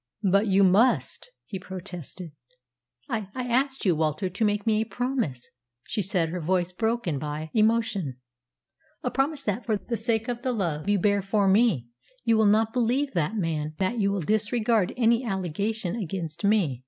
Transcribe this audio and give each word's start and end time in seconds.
"But 0.23 0.47
you 0.47 0.63
must," 0.63 1.29
he 1.45 1.59
protested. 1.59 2.31
"I 3.07 3.29
I 3.35 3.43
asked 3.43 3.85
you, 3.85 3.95
Walter, 3.95 4.29
to 4.31 4.43
make 4.43 4.65
me 4.65 4.81
a 4.81 4.83
promise," 4.83 5.51
she 5.83 6.01
said, 6.01 6.29
her 6.29 6.39
voice 6.39 6.71
broken 6.71 7.19
by 7.19 7.51
emotion 7.53 8.17
"a 9.03 9.11
promise 9.11 9.43
that, 9.43 9.63
for 9.63 9.77
the 9.77 9.97
sake 9.97 10.27
of 10.27 10.41
the 10.41 10.53
love 10.53 10.89
you 10.89 10.97
bear 10.97 11.21
for 11.21 11.47
me, 11.47 11.85
you 12.23 12.35
will 12.35 12.47
not 12.47 12.73
believe 12.73 13.11
that 13.11 13.35
man, 13.37 13.75
that 13.77 13.99
you 13.99 14.11
will 14.11 14.21
disregard 14.21 14.91
any 14.97 15.23
allegation 15.23 15.95
against 15.95 16.43
me." 16.43 16.79